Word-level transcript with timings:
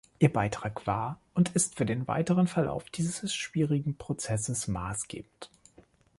Ihr 0.17 0.33
Beitrag 0.33 0.87
war 0.87 1.21
und 1.35 1.53
ist 1.55 1.75
für 1.75 1.85
den 1.85 2.07
weiteren 2.07 2.47
Verlauf 2.47 2.89
dieses 2.89 3.35
schwierigen 3.35 3.97
Prozesses 3.99 4.67
maßgebend. 4.67 5.51